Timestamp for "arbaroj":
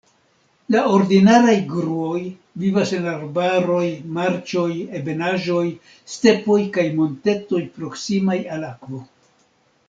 3.11-3.83